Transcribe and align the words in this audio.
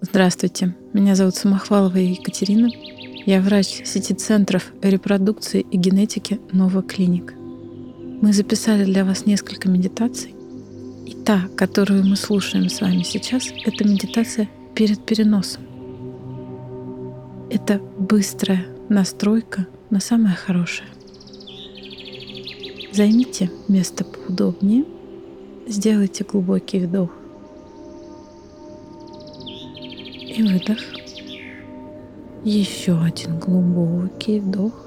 Здравствуйте, 0.00 0.76
меня 0.92 1.16
зовут 1.16 1.34
Самохвалова 1.34 1.96
Екатерина. 1.96 2.68
Я 3.26 3.40
врач 3.40 3.82
сети 3.84 4.12
центров 4.12 4.72
репродукции 4.80 5.66
и 5.72 5.76
генетики 5.76 6.38
Нова 6.52 6.82
Клиник. 6.82 7.34
Мы 8.22 8.32
записали 8.32 8.84
для 8.84 9.04
вас 9.04 9.26
несколько 9.26 9.68
медитаций. 9.68 10.36
И 11.04 11.14
та, 11.24 11.48
которую 11.56 12.06
мы 12.06 12.14
слушаем 12.14 12.68
с 12.68 12.80
вами 12.80 13.02
сейчас, 13.02 13.48
это 13.64 13.82
медитация 13.82 14.48
перед 14.76 15.04
переносом. 15.04 15.62
Это 17.50 17.80
быстрая 17.98 18.66
настройка 18.88 19.66
на 19.90 19.98
самое 19.98 20.36
хорошее. 20.36 20.88
Займите 22.92 23.50
место 23.66 24.04
поудобнее, 24.04 24.84
сделайте 25.66 26.22
глубокий 26.22 26.78
вдох 26.78 27.10
и 30.38 30.42
выдох. 30.42 30.78
Еще 32.44 32.96
один 33.00 33.38
глубокий 33.40 34.38
вдох. 34.38 34.86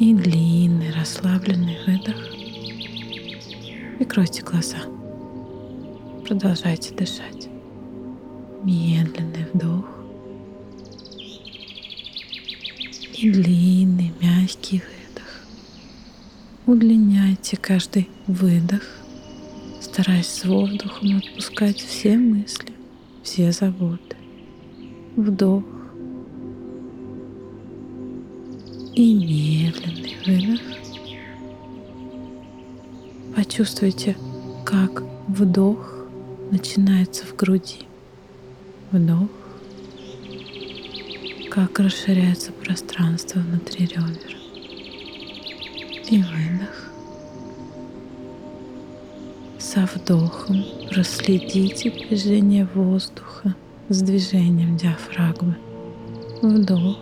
И 0.00 0.12
длинный 0.12 0.90
расслабленный 0.90 1.78
выдох. 1.86 2.16
Прикройте 3.98 4.42
глаза. 4.42 4.78
Продолжайте 6.26 6.92
дышать. 6.94 7.48
Медленный 8.64 9.46
вдох. 9.52 9.86
И 13.16 13.30
длинный 13.30 14.12
мягкий 14.20 14.82
выдох. 14.82 15.46
Удлиняйте 16.66 17.56
каждый 17.56 18.08
выдох 18.26 19.03
стараясь 19.94 20.26
с 20.26 20.44
воздухом 20.44 21.18
отпускать 21.18 21.78
все 21.78 22.18
мысли, 22.18 22.72
все 23.22 23.52
заботы. 23.52 24.16
Вдох 25.14 25.62
и 28.96 29.14
медленный 29.14 30.16
выдох. 30.26 30.60
Почувствуйте, 33.36 34.16
как 34.64 35.04
вдох 35.28 36.08
начинается 36.50 37.24
в 37.24 37.36
груди. 37.36 37.82
Вдох, 38.90 39.30
как 41.52 41.78
расширяется 41.78 42.50
пространство 42.50 43.38
внутри 43.38 43.86
ребер. 43.86 44.36
И 46.10 46.16
выдох. 46.16 46.83
Со 49.74 49.86
вдохом 49.86 50.64
проследите 50.88 51.90
движение 51.90 52.64
воздуха 52.74 53.56
с 53.88 54.02
движением 54.02 54.76
диафрагмы. 54.76 55.56
Вдох 56.42 56.96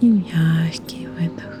и 0.00 0.06
мягкий 0.06 1.08
выдох. 1.08 1.58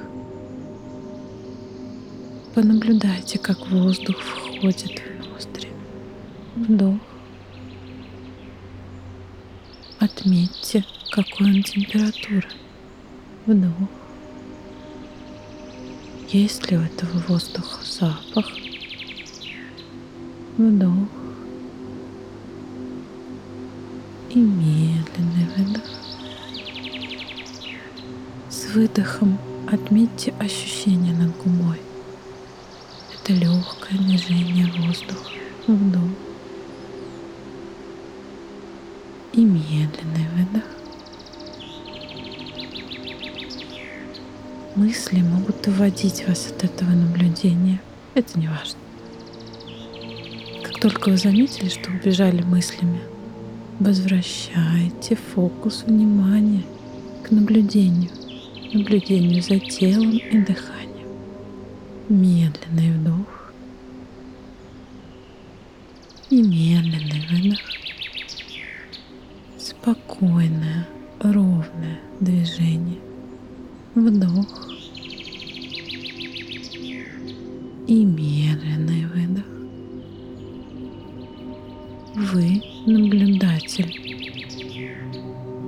Понаблюдайте, 2.54 3.40
как 3.40 3.58
воздух 3.66 4.20
входит 4.20 5.02
в 5.02 5.32
ноздри. 5.32 5.70
Вдох. 6.54 7.00
Отметьте, 9.98 10.84
какой 11.10 11.56
он 11.56 11.62
температуры. 11.64 12.46
Вдох. 13.46 14.03
Есть 16.34 16.68
ли 16.68 16.76
у 16.76 16.80
этого 16.80 17.16
воздуха 17.28 17.78
запах? 17.84 18.50
Вдох. 20.58 21.08
И 24.30 24.40
медленный 24.40 25.46
выдох. 25.56 25.84
С 28.50 28.66
выдохом 28.74 29.38
отметьте 29.70 30.34
ощущение 30.40 31.14
над 31.14 31.36
губой. 31.36 31.80
Это 33.14 33.32
легкое 33.32 33.96
движение 33.96 34.66
воздуха. 34.76 35.30
Вдох. 35.68 36.10
И 39.34 39.44
медленный 39.44 40.26
выдох. 40.34 40.73
Мысли 44.76 45.22
могут 45.22 45.68
уводить 45.68 46.26
вас 46.26 46.48
от 46.50 46.64
этого 46.64 46.90
наблюдения. 46.90 47.80
Это 48.14 48.36
не 48.36 48.48
важно. 48.48 48.80
Как 50.64 50.80
только 50.80 51.10
вы 51.10 51.16
заметили, 51.16 51.68
что 51.68 51.92
убежали 51.92 52.42
мыслями, 52.42 52.98
возвращайте 53.78 55.14
фокус 55.14 55.84
внимания 55.86 56.64
к 57.22 57.30
наблюдению, 57.30 58.10
наблюдению 58.72 59.40
за 59.44 59.60
телом 59.60 60.10
и 60.10 60.38
дыханием. 60.38 61.08
Медленный 62.08 62.90
вдох 62.98 63.52
и 66.30 66.42
медленный 66.42 67.28
выдох. 67.30 67.60
Спокойное, 69.56 70.88
ровное 71.20 72.00
движение. 72.18 72.98
Вдох 73.94 74.63
и 77.86 78.04
медленный 78.04 79.06
выдох. 79.06 79.44
Вы 82.14 82.62
наблюдатель. 82.86 84.00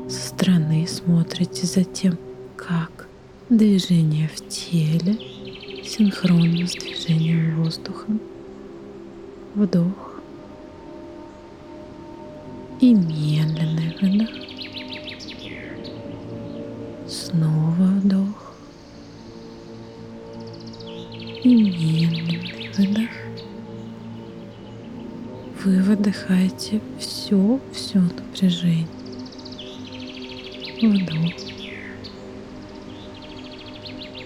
Со 0.08 0.28
стороны 0.28 0.86
смотрите 0.86 1.66
за 1.66 1.84
тем, 1.84 2.16
как 2.56 3.08
движение 3.50 4.28
в 4.28 4.48
теле 4.48 5.18
синхронно 5.84 6.66
с 6.66 6.72
движением 6.72 7.62
воздуха. 7.62 8.06
Вдох 9.54 10.20
и 12.80 12.94
медленный 12.94 13.96
выдох. 14.00 14.30
Снова 17.08 17.86
вдох 18.02 18.35
и 21.46 21.54
медленный 21.54 22.72
выдох. 22.76 23.10
Вы 25.62 25.80
выдыхаете 25.80 26.80
все, 26.98 27.60
все 27.72 28.00
напряжение. 28.00 28.88
Вдох. 30.82 31.34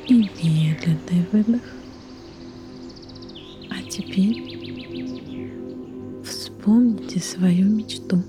И 0.09 0.15
медленный 0.15 1.27
выдох. 1.31 1.63
А 3.69 3.83
теперь 3.83 4.59
вспомните 6.25 7.21
свою 7.21 7.67
мечту. 7.69 8.23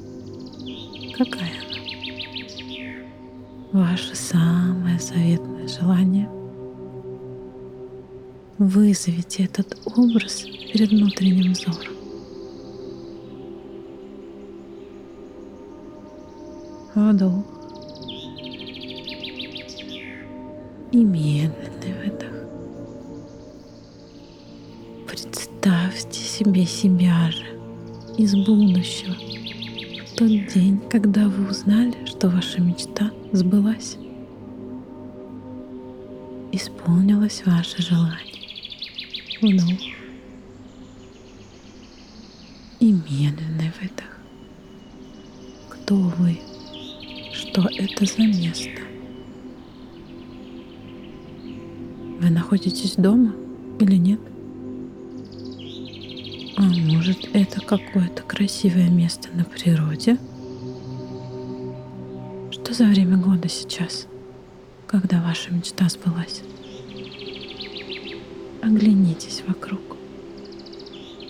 Вызовите 8.74 9.44
этот 9.44 9.78
образ 9.98 10.46
перед 10.72 10.92
внутренним 10.92 11.52
взором. 11.52 11.94
Вдох. 16.96 17.46
И 20.94 21.04
медленный 21.04 21.96
выдох. 22.02 22.32
Представьте 25.06 26.22
себе 26.22 26.66
себя 26.66 27.30
же 27.30 27.44
из 28.18 28.34
будущего. 28.36 29.16
В 30.06 30.16
тот 30.16 30.30
день, 30.30 30.80
когда 30.90 31.28
вы 31.28 31.50
узнали, 31.50 32.06
что 32.06 32.30
ваша 32.30 32.62
мечта 32.62 33.12
сбылась. 33.34 33.98
Исполнилось 36.54 37.44
ваше 37.46 37.82
желание 37.82 38.31
вдох 39.42 39.80
и 42.80 42.92
медленный 42.92 43.72
выдох. 43.80 44.18
Кто 45.70 45.96
вы? 45.96 46.40
Что 47.34 47.68
это 47.76 48.06
за 48.06 48.22
место? 48.22 48.82
Вы 52.20 52.30
находитесь 52.30 52.96
дома 52.96 53.34
или 53.80 53.96
нет? 53.96 54.20
А 56.58 56.62
может 56.62 57.30
это 57.34 57.62
какое-то 57.62 58.22
красивое 58.24 58.90
место 58.90 59.30
на 59.34 59.44
природе? 59.44 60.18
Что 62.52 62.74
за 62.74 62.86
время 62.86 63.18
года 63.18 63.50
сейчас, 63.50 64.08
когда 64.88 65.22
ваша 65.22 65.52
мечта 65.52 65.90
сбылась? 65.90 66.42
Оглянитесь 68.72 69.44
вокруг. 69.46 69.82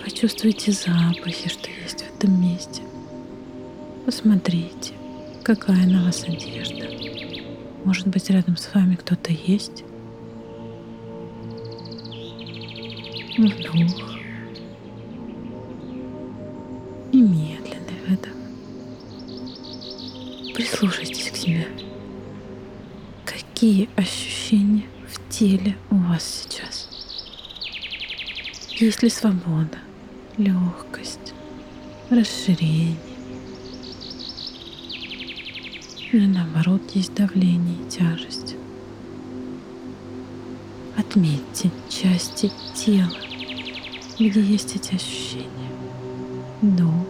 Почувствуйте 0.03 0.71
запахи, 0.71 1.49
что 1.49 1.71
есть 1.71 2.03
в 2.03 2.15
этом 2.15 2.39
месте. 2.39 2.83
Посмотрите, 4.05 4.93
какая 5.41 5.87
на 5.87 6.05
вас 6.05 6.23
одежда. 6.23 6.87
Может 7.83 8.05
быть, 8.09 8.29
рядом 8.29 8.57
с 8.57 8.71
вами 8.75 8.93
кто-то 8.93 9.31
есть? 9.31 9.83
Вдох. 13.39 14.19
И 17.11 17.17
медленный 17.17 18.01
выдох. 18.07 18.35
Прислушайтесь 20.53 21.31
к 21.31 21.35
себе. 21.35 21.67
Какие 23.25 23.89
ощущения 23.95 24.85
в 25.07 25.27
теле 25.31 25.75
у 25.89 25.95
вас 25.95 26.23
сейчас? 26.23 26.90
Есть 28.81 29.03
ли 29.03 29.11
свобода, 29.11 29.77
легкость, 30.37 31.35
расширение? 32.09 32.97
Или 36.11 36.25
наоборот 36.25 36.81
есть 36.95 37.13
давление 37.13 37.75
и 37.75 37.91
тяжесть? 37.91 38.55
Отметьте 40.97 41.69
части 41.89 42.51
тела, 42.73 43.13
где 44.17 44.41
есть 44.41 44.75
эти 44.75 44.95
ощущения. 44.95 45.71
Вдох 46.63 47.05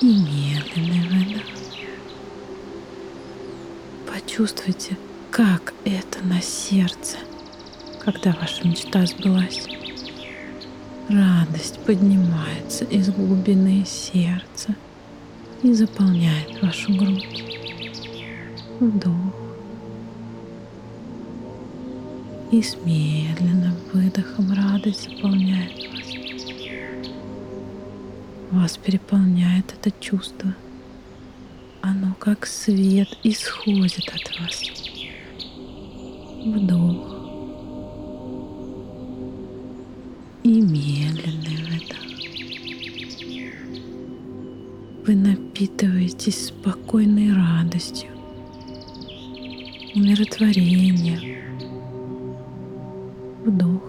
и 0.00 0.06
медленный 0.06 1.08
выдох. 1.10 1.44
Почувствуйте, 4.10 4.96
как 5.30 5.74
это 5.84 6.24
на 6.24 6.40
сердце– 6.40 7.18
когда 8.04 8.32
ваша 8.32 8.66
мечта 8.66 9.06
сбылась. 9.06 9.68
Радость 11.08 11.78
поднимается 11.84 12.84
из 12.84 13.10
глубины 13.10 13.84
сердца 13.84 14.74
и 15.62 15.72
заполняет 15.72 16.60
вашу 16.62 16.92
грудь. 16.94 17.44
Вдох. 18.80 19.14
И 22.50 22.60
с 22.60 22.76
медленным 22.84 23.74
выдохом 23.92 24.52
радость 24.52 25.08
заполняет 25.08 25.72
вас. 25.92 26.08
Вас 28.50 28.76
переполняет 28.76 29.74
это 29.80 29.90
чувство. 30.00 30.54
Оно 31.80 32.14
как 32.18 32.46
свет 32.46 33.08
исходит 33.22 34.08
от 34.08 34.40
вас. 34.40 34.62
Вдох. 36.44 37.11
Медленный 40.62 41.58
выдох. 41.68 41.98
Вы 45.04 45.14
напитываетесь 45.16 46.46
спокойной 46.46 47.34
радостью, 47.34 48.10
умиротворением. 49.94 51.20
Вдох 53.44 53.82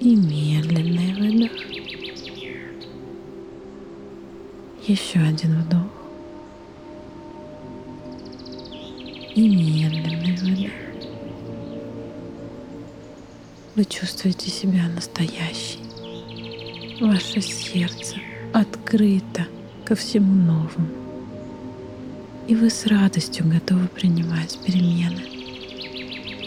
и 0.00 0.14
медленный 0.14 1.14
выдох. 1.14 1.52
Еще 4.86 5.20
один 5.20 5.62
вдох 5.62 5.83
Вы 13.76 13.84
чувствуете 13.86 14.50
себя 14.50 14.86
настоящей. 14.88 15.80
Ваше 17.00 17.40
сердце 17.40 18.14
открыто 18.52 19.48
ко 19.84 19.96
всему 19.96 20.32
новому. 20.32 20.88
И 22.46 22.54
вы 22.54 22.70
с 22.70 22.86
радостью 22.86 23.48
готовы 23.48 23.88
принимать 23.88 24.60
перемены. 24.64 25.24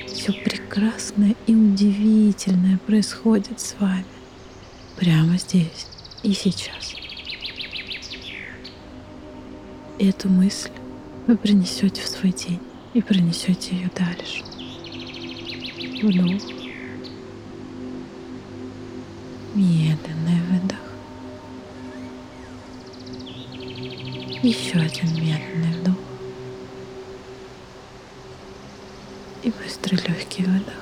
Все 0.07 0.31
прекрасное 0.31 1.35
и 1.47 1.53
удивительное 1.53 2.77
происходит 2.77 3.59
с 3.59 3.75
вами 3.77 4.06
прямо 4.95 5.38
здесь 5.38 5.88
и 6.24 6.31
сейчас. 6.31 6.95
Эту 10.00 10.29
мысль 10.29 10.71
вы 11.27 11.35
принесете 11.35 12.01
в 12.01 12.07
свой 12.07 12.31
день 12.31 12.62
и 12.94 13.01
принесете 13.01 13.75
ее 13.75 13.91
дальше. 13.94 14.45
Вдох. 16.01 16.56
Медленный 19.57 20.39
выдох. 20.51 20.77
Еще 24.44 24.77
один 24.77 25.15
медленный 25.15 25.80
вдох. 25.80 25.95
И 29.42 29.50
быстрый 29.50 29.95
легкий 29.95 30.44
выдох. 30.44 30.75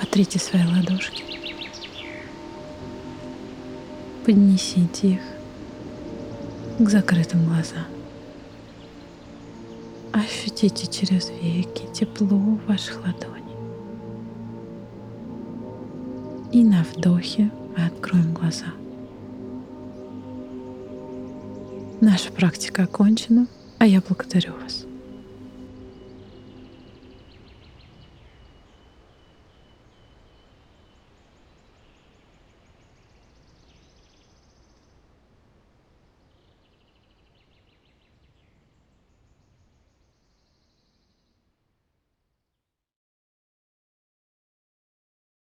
Потрите 0.00 0.40
свои 0.40 0.64
ладошки. 0.64 1.22
Поднесите 4.26 5.08
их 5.08 5.20
к 6.84 6.90
закрытым 6.90 7.44
глазам. 7.44 7.86
Ощутите 10.12 10.88
через 10.88 11.30
веки 11.30 11.86
тепло 11.94 12.58
ваших 12.66 13.06
ладоней. 13.06 13.41
И 16.52 16.62
на 16.62 16.84
вдохе 16.84 17.50
мы 17.74 17.86
откроем 17.86 18.34
глаза. 18.34 18.66
Наша 22.02 22.30
практика 22.30 22.82
окончена, 22.82 23.46
а 23.78 23.86
я 23.86 24.02
благодарю 24.06 24.52
вас. 24.62 24.84